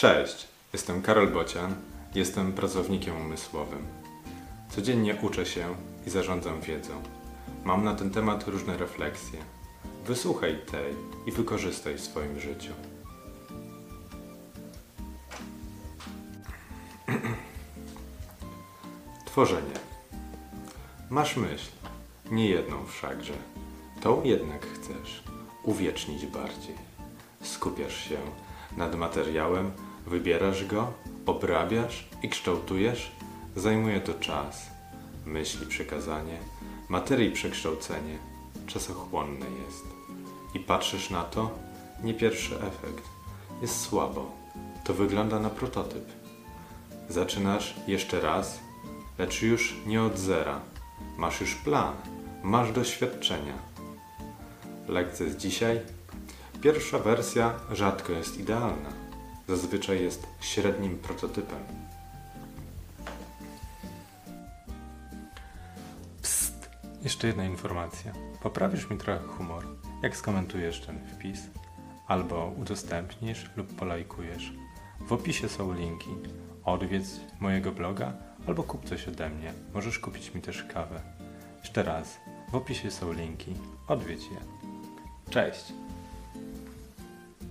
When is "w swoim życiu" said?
11.94-12.72